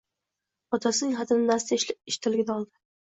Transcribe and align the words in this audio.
Onasining 0.77 1.13
xatini 1.19 1.45
Nastya 1.51 1.79
ishdaligida 2.13 2.57
oldi. 2.59 2.73